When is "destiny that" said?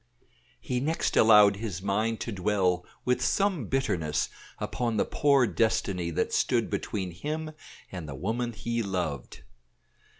5.45-6.33